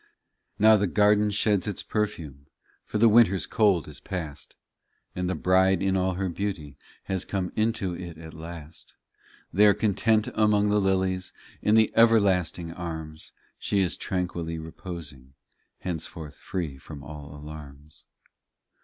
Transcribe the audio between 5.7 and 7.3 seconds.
in all her beauty Has